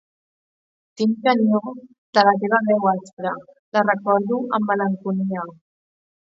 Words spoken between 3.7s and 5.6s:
la recordo amb malenconia.